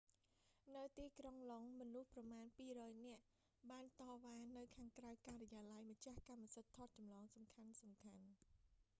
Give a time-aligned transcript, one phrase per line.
[0.75, 3.25] នៅទីក្រុងឡុងដ៏ មនុស្សប្រមាណ 200 នាក់
[3.71, 8.33] បានតវ៉ានៅខាងក្រៅការិយាល័យម្ចាស់កម្មសិទ្ធិថតចម្លងសំខាន់ៗ